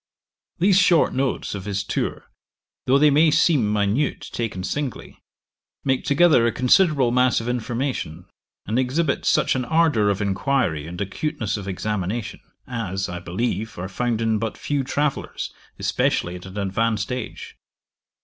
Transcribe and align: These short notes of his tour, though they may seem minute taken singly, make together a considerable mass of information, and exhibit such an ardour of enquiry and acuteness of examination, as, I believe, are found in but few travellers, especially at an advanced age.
These 0.57 0.79
short 0.79 1.13
notes 1.13 1.53
of 1.53 1.65
his 1.65 1.83
tour, 1.83 2.31
though 2.87 2.97
they 2.97 3.11
may 3.11 3.29
seem 3.29 3.71
minute 3.71 4.29
taken 4.31 4.63
singly, 4.63 5.21
make 5.83 6.05
together 6.05 6.47
a 6.47 6.51
considerable 6.51 7.11
mass 7.11 7.39
of 7.39 7.47
information, 7.47 8.25
and 8.65 8.79
exhibit 8.79 9.25
such 9.25 9.53
an 9.55 9.63
ardour 9.63 10.09
of 10.09 10.19
enquiry 10.19 10.87
and 10.87 10.99
acuteness 10.99 11.55
of 11.55 11.67
examination, 11.67 12.39
as, 12.65 13.07
I 13.09 13.19
believe, 13.19 13.77
are 13.77 13.87
found 13.87 14.21
in 14.21 14.39
but 14.39 14.57
few 14.57 14.83
travellers, 14.83 15.53
especially 15.77 16.35
at 16.35 16.47
an 16.47 16.57
advanced 16.57 17.11
age. 17.11 17.55